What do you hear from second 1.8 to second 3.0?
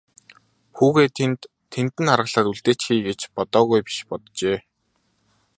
нь аргалаад үлдээчихье